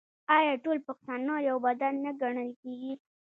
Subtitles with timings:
[0.37, 2.93] آیا ټول پښتانه یو بدن نه ګڼل کیږي؟